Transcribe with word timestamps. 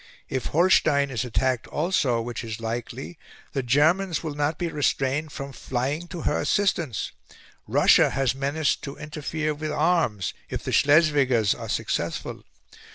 If 0.29 0.47
Holstein 0.47 1.11
is 1.11 1.23
attacked 1.23 1.67
also, 1.67 2.23
which 2.23 2.43
is 2.43 2.59
likely, 2.59 3.19
the 3.53 3.61
Germans 3.61 4.23
will 4.23 4.33
not 4.33 4.57
be 4.57 4.67
restrained 4.69 5.31
from 5.31 5.51
flying 5.51 6.07
to 6.07 6.21
her 6.21 6.39
assistance; 6.41 7.11
Russia 7.67 8.09
has 8.09 8.33
menaced 8.33 8.81
to 8.85 8.95
interfere 8.97 9.53
with 9.53 9.71
arms, 9.71 10.33
if 10.49 10.63
the 10.63 10.71
Schleswigers 10.71 11.53
are 11.53 11.69
successful. 11.69 12.43